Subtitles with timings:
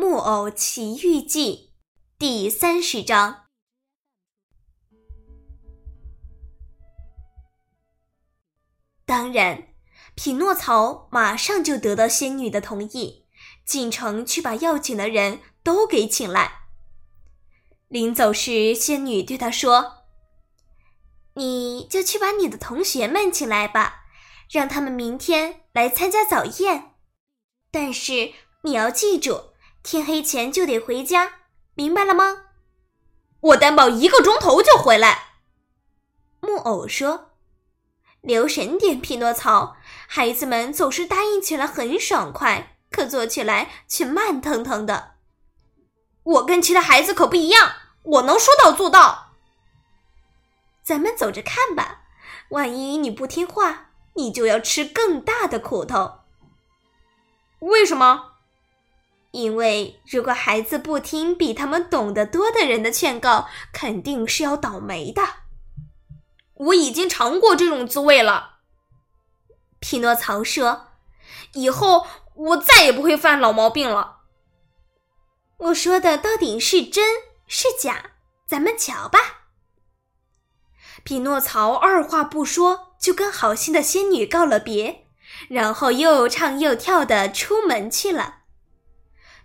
[0.02, 1.72] 《木偶奇遇记》
[2.18, 3.48] 第三十章。
[9.04, 9.74] 当然，
[10.14, 13.26] 匹诺曹马上就得到仙女的同意，
[13.66, 16.62] 进城去把要请的人都给请来。
[17.88, 20.06] 临走时，仙女对他说
[21.36, 24.04] ：“你就去把你的同学们请来吧，
[24.50, 26.94] 让他们明天来参加早宴。
[27.70, 28.32] 但是
[28.62, 29.48] 你要记住。”
[29.82, 31.32] 天黑前就得回家，
[31.74, 32.44] 明白了吗？
[33.40, 35.36] 我担保一个钟头就回来。
[36.40, 37.30] 木偶说
[38.20, 39.76] ：“留神点，匹诺曹。”
[40.06, 45.12] 孩子们总是答应起来很爽快，可做起来却慢腾腾的。
[46.22, 49.34] 我跟其他孩子可不一样，我能说到做到。
[50.82, 52.02] 咱们走着看吧，
[52.50, 56.20] 万一你不听话，你就要吃更大的苦头。
[57.60, 58.29] 为什么？
[59.32, 65.22] 因为如果孩子不听比他们懂得多的人的劝告，肯定是要倒霉的。
[66.54, 68.58] 我已经尝过这种滋味了，
[69.78, 70.88] 匹诺曹说
[71.54, 74.18] ：“以后我再也不会犯老毛病了。”
[75.58, 78.12] 我说的到底是真是假？
[78.46, 79.18] 咱们瞧吧。
[81.04, 85.06] 匹诺曹二话不说就跟好心的仙女告了别，
[85.48, 88.39] 然后又唱又跳的出门去了。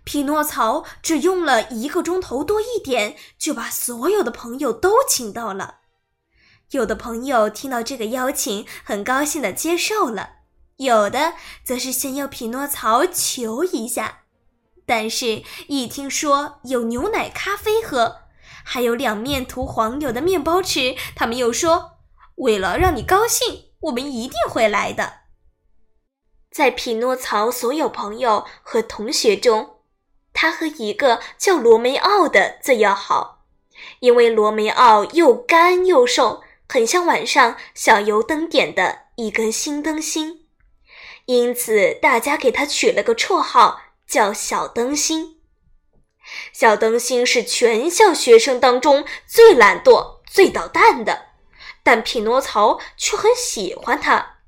[0.06, 5.80] 匹诺曹只用了一个钟头多一点，就把所有的朋友都请到了。
[6.70, 10.44] 有的朋友听到这个邀请，很高兴的接受了；
[10.76, 14.20] 有的则是先要匹诺曹求一下。
[14.86, 18.18] 但是，一听说有牛奶咖啡喝，
[18.64, 21.98] 还有两面涂黄油的面包吃，他们又说
[22.36, 25.14] ：“为了让你高兴，我们一定会来的。”
[26.54, 29.75] 在匹诺曹所有朋友和同学中，
[30.38, 33.46] 他和一个叫罗梅奥的最要好，
[34.00, 40.46] 因为罗梅奥又干又瘦，很像晚上小油灯点的一根新灯芯，
[41.24, 45.40] 因此大家给他取了个绰号叫小灯芯。
[46.52, 51.28] 小灯芯是全校学生当中最懒惰、最捣蛋的，
[51.82, 54.40] 但匹诺曹却很喜欢他。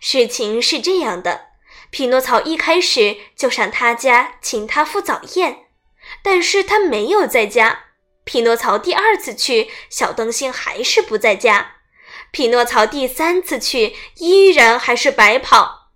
[0.00, 1.47] 事情是这样的。
[1.90, 5.66] 匹诺曹一开始就上他家请他赴早宴，
[6.22, 7.86] 但是他没有在家。
[8.24, 11.76] 匹诺曹第二次去，小灯芯还是不在家。
[12.30, 15.92] 匹诺曹第三次去，依然还是白跑。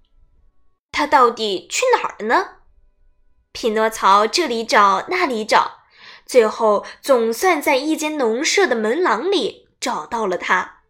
[0.91, 2.49] 他到底去哪儿了呢？
[3.53, 5.83] 匹诺曹这里找那里找，
[6.25, 10.81] 最后总算在一间农舍的门廊里找到了他。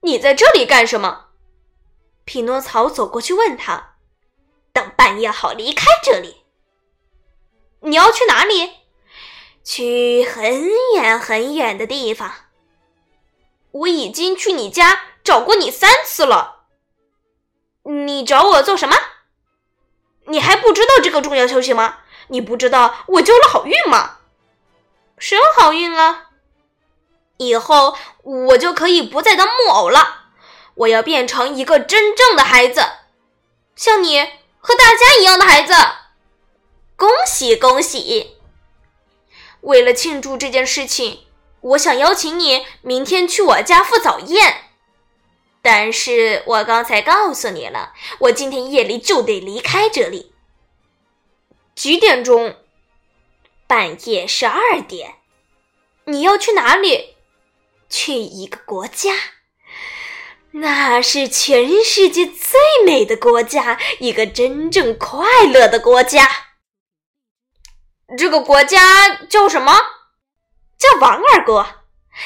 [0.00, 1.29] 你在这里干什么？
[2.30, 3.94] 匹诺曹走过去问他
[4.72, 6.44] ：“等半夜好离开这里。
[7.80, 8.70] 你要去哪里？
[9.64, 12.32] 去很远很远的地方。
[13.72, 16.66] 我已经去你家找过你三次了。
[17.82, 18.96] 你找我做什么？
[20.26, 21.98] 你还不知道这个重要消息吗？
[22.28, 24.18] 你不知道我交了好运吗？
[25.18, 26.28] 什么好运啊？
[27.38, 30.18] 以后我就可以不再当木偶了。”
[30.80, 32.80] 我要变成一个真正的孩子，
[33.76, 34.20] 像你
[34.58, 35.74] 和大家一样的孩子。
[36.96, 38.36] 恭喜恭喜！
[39.62, 41.26] 为了庆祝这件事情，
[41.60, 44.64] 我想邀请你明天去我家赴早宴。
[45.62, 50.32] 但是我刚才告诉你了，我今天夜里就得离开这里。
[51.74, 52.56] 几点钟？
[53.66, 55.16] 半夜十二点。
[56.04, 57.16] 你要去哪里？
[57.90, 59.14] 去一个国家。
[60.52, 66.28] 那是全世界最美的国家，一个真正快乐的国家。
[68.18, 69.72] 这个国家叫什么？
[70.76, 71.66] 叫王二国。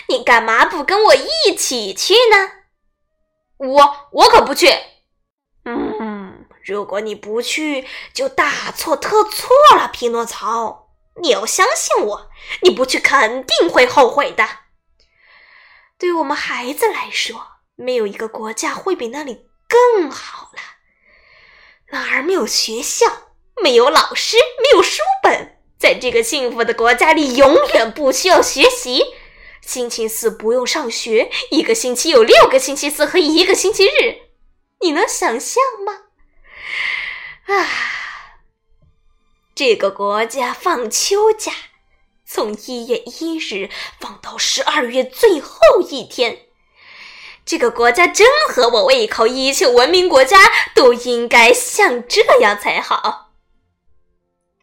[0.09, 2.51] 你干嘛不跟我一起去呢？
[3.59, 4.69] 我我可不去。
[5.67, 10.89] 嗯，如果你不去，就大错特错了，匹诺曹。
[11.21, 12.31] 你要相信我，
[12.63, 14.48] 你不去肯定会后悔的。
[15.98, 17.53] 对我们孩子来说。
[17.76, 20.60] 没有一个国家会比那里更好了。
[21.91, 23.06] 那儿没有学校，
[23.62, 29.03] 没有老师，没有书本，在这个幸福的国家里，永远不需要学习。
[29.60, 34.18] 星期四不用上学，一个星期有六个星期四和一个星期日，
[34.80, 36.03] 你能想象吗？
[37.47, 37.68] 啊，
[39.54, 41.53] 这个国家放秋假，
[42.26, 46.47] 从一月一日放到十二月最后一天。
[47.45, 50.39] 这个国家真合我胃口，一切文明国家
[50.75, 53.33] 都应该像这样才好。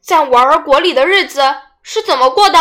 [0.01, 1.41] 在玩儿国里的日子
[1.83, 2.57] 是怎么过的？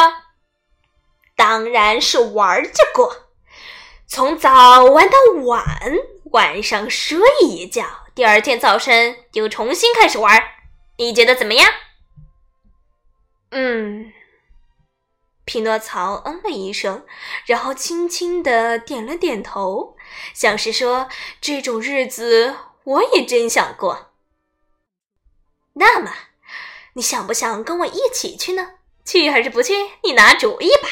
[1.34, 3.30] 当然是玩着过，
[4.06, 5.64] 从早玩到晚，
[6.32, 10.42] 晚上睡一觉，第二天早晨又重新开始玩。
[10.98, 11.72] 你觉得怎么样？
[13.52, 14.12] 嗯。
[15.46, 17.04] 匹诺曹嗯了一声，
[17.46, 19.96] 然后轻轻的点了点头，
[20.34, 21.08] 像是说
[21.40, 24.12] ：“这种日子我也真想过。”
[25.74, 26.12] 那么，
[26.94, 28.74] 你想不想跟我一起去呢？
[29.04, 29.74] 去还是不去？
[30.02, 30.88] 你拿主意吧。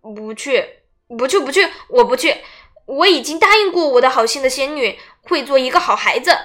[0.00, 2.42] 不去，不去，不去，我不去。
[2.86, 6.36] 我已经答应过我的好心的仙女，会做一个好孩子。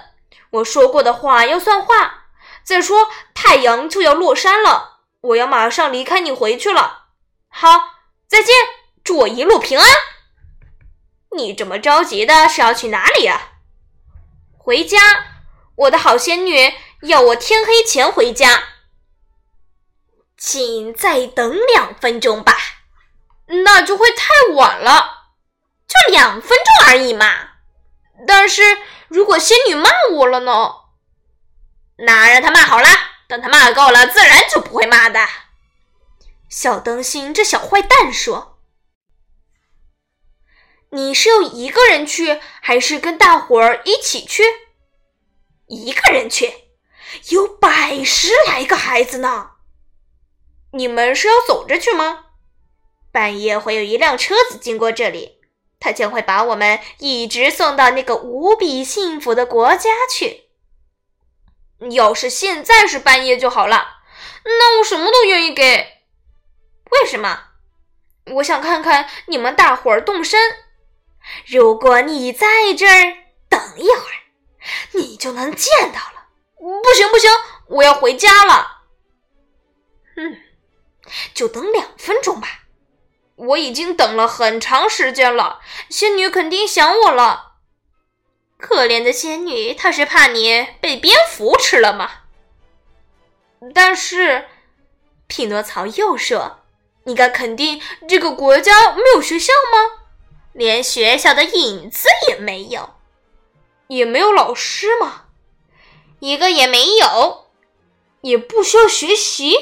[0.49, 2.25] 我说过的话要算话。
[2.63, 5.01] 再说，太阳就要落山了。
[5.21, 7.05] 我要马上离开你回去了，
[7.47, 7.69] 好，
[8.27, 8.53] 再见，
[9.03, 9.87] 祝我一路平安。
[11.35, 13.51] 你这么着急的是要去哪里啊？
[14.57, 14.99] 回家，
[15.75, 18.63] 我的好仙女要我天黑前回家，
[20.37, 22.57] 请再等两分钟吧。
[23.65, 25.33] 那就会太晚了，
[25.87, 27.49] 就两分钟而已嘛。
[28.25, 28.77] 但是
[29.09, 30.75] 如果仙女骂我了呢？
[31.97, 32.87] 那让她骂好了。
[33.27, 35.27] 等她骂够了，自然就不会骂的。
[36.49, 38.52] 小灯芯这小坏蛋说
[40.93, 44.43] ：“你是要一个人去，还是跟大伙儿一起去？
[45.67, 46.53] 一个人去，
[47.29, 49.53] 有百十来个孩子呢。
[50.71, 52.25] 你们是要走着去吗？
[53.11, 55.39] 半夜会有一辆车子经过这里，
[55.79, 60.43] 他将会把我们一直送到那个无比幸福的国家去。”
[61.89, 64.03] 要是现在是半夜就好了，
[64.45, 66.03] 那我什么都愿意给。
[66.91, 67.45] 为什么？
[68.35, 70.39] 我想看看你们大伙儿动身。
[71.47, 72.47] 如果你在
[72.77, 73.17] 这儿
[73.49, 74.19] 等一会儿，
[74.91, 76.27] 你就能见到了。
[76.57, 77.29] 不行不行，
[77.67, 78.83] 我要回家了。
[80.15, 80.37] 嗯，
[81.33, 82.47] 就等两分钟吧。
[83.35, 85.59] 我已经等了很长时间了，
[85.89, 87.53] 仙女肯定想我了。
[88.59, 92.11] 可怜的仙女，她是怕你被蝙蝠吃了吗？
[93.73, 94.47] 但是，
[95.27, 96.59] 匹诺曹又说
[97.05, 100.02] ：“你敢肯定这个国家没有学校吗？
[100.53, 102.95] 连学校的影子也没有，
[103.87, 105.25] 也没有老师吗？
[106.19, 107.47] 一个也没有，
[108.21, 109.57] 也不需要学习。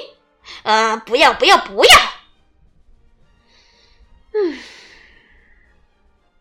[0.63, 1.97] 啊，不要，不要，不要！
[4.33, 4.59] 嗯，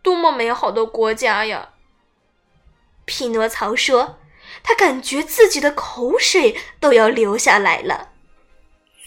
[0.02, 1.70] 多么美好的国家呀！”
[3.05, 4.19] 匹诺曹说
[4.62, 8.11] ：“他感觉自己的口水都要流下来了。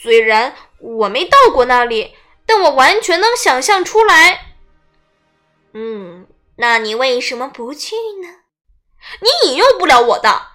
[0.01, 4.52] 虽然我没到过那里，但我完全能想象出来。
[5.73, 6.27] 嗯，
[6.57, 8.29] 那你为什么不去呢？
[9.19, 10.47] 你引诱不了我的。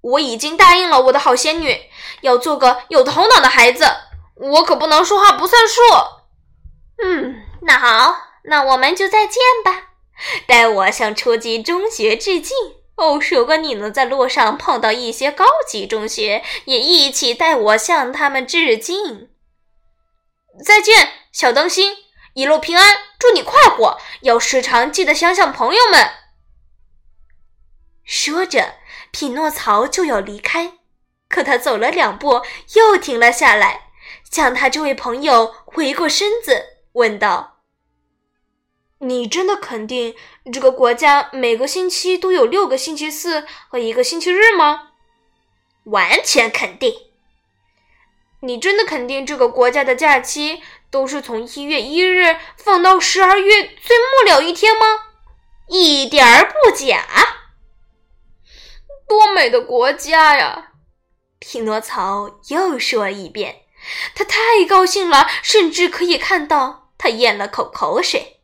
[0.00, 1.80] 我已经答应了我的好仙女，
[2.22, 3.84] 要做个有头脑的孩子。
[4.34, 5.80] 我可不能说话不算数。
[7.04, 9.90] 嗯，那好，那我们就再见吧。
[10.46, 12.56] 代我向初级中学致敬。”
[12.96, 19.30] 哦，如果你能在路上碰到一些高级中学，也一起带我向他们致敬。
[20.64, 21.96] 再见，小灯芯，
[22.34, 26.10] 一路平安，祝你快活，要时常记得想想朋友们。
[28.04, 28.76] 说着，
[29.10, 30.72] 匹诺曹就要离开，
[31.28, 32.42] 可他走了两步，
[32.74, 33.90] 又停了下来，
[34.30, 37.60] 向他这位朋友回过身子，问道。
[38.98, 40.14] 你真的肯定
[40.52, 44.92] 这个国家每个星期都有六个星期四和一个星期日吗？
[45.84, 46.94] 完全肯定。
[48.40, 50.62] 你真的肯定这个国家的假期
[50.92, 54.86] 都是从一月一日放到十二月最末了一天吗？
[55.68, 57.06] 一点儿不假。
[59.08, 60.72] 多美的国家呀！
[61.38, 63.62] 匹诺曹又说一遍，
[64.14, 68.42] 他太高兴了，甚至可以看到他咽了口口水。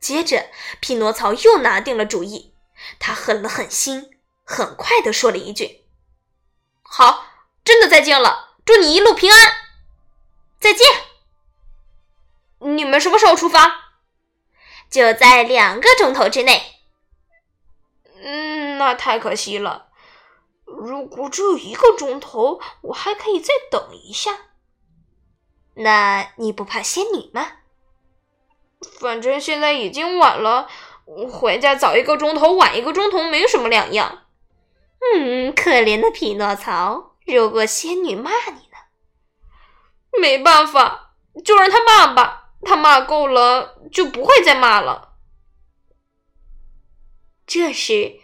[0.00, 2.54] 接着，匹诺曹又拿定了主意。
[2.98, 4.10] 他狠了狠心，
[4.42, 5.84] 很快的说了一句
[6.82, 7.26] ：“好，
[7.64, 9.52] 真的再见了，祝你一路平安。”
[10.64, 10.86] 再见。
[12.74, 13.90] 你们什么时候出发？
[14.88, 16.62] 就在两个钟头之内。
[18.24, 19.88] 嗯，那太可惜了。
[20.64, 24.38] 如果只有一个钟头，我还可以再等一下。
[25.74, 27.46] 那你不怕仙女吗？
[28.98, 30.66] 反正现在已经晚了，
[31.30, 34.24] 回家早一个钟头，晚一个钟头没什么两样。
[35.14, 38.63] 嗯，可怜的匹诺曹，如果仙女骂你呢？
[40.20, 42.52] 没办法，就让他骂吧。
[42.62, 45.18] 他骂够了，就不会再骂了。
[47.46, 48.20] 这时，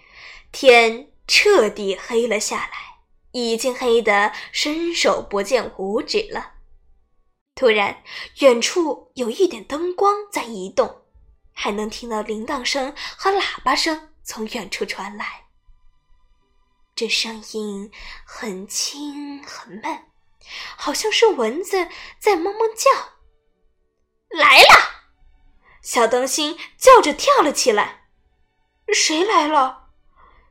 [0.50, 6.54] 天彻底黑了下来，已经黑得伸手不见五指了。
[7.54, 8.02] 突然，
[8.38, 11.02] 远处有一点灯光在移动，
[11.52, 15.48] 还能听到铃铛声和喇叭声从远处传来。
[16.94, 17.90] 这声音
[18.24, 20.09] 很轻很闷，
[20.76, 22.90] 好像是蚊子在嗡嗡叫。
[24.30, 25.02] 来了！
[25.82, 28.08] 小灯芯叫着跳了起来。
[28.92, 29.88] 谁来了？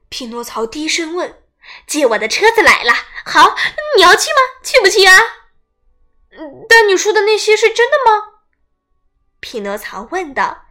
[0.10, 1.43] 匹诺曹低声问。
[1.86, 2.93] 借我的车子来了。
[3.25, 3.55] 好，
[3.96, 4.38] 你要去吗？
[4.63, 5.19] 去不去啊？
[6.67, 8.41] 但你说的那些是真的吗？
[9.39, 10.65] 匹诺曹问道。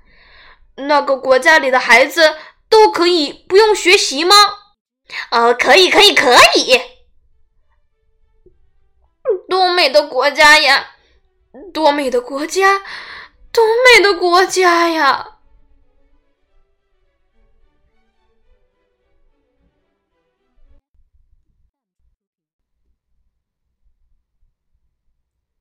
[0.77, 4.35] 那个国家里的孩子都可以不用学习吗？
[5.31, 6.81] 哦，可以，可以，可以。
[9.49, 10.89] 多美的国家呀！
[11.73, 12.83] 多美的国家！
[13.51, 13.65] 多
[13.97, 15.38] 美的国家呀！